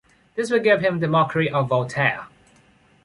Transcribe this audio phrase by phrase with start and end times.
[0.33, 2.25] This will give him the mockery of Voltaire.